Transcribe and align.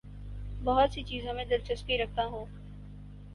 بہت 0.63 0.91
سی 0.93 1.01
چیزوں 1.03 1.33
میں 1.33 1.45
دلچسپی 1.45 1.97
رکھتا 1.97 2.25
ہوں 2.25 2.45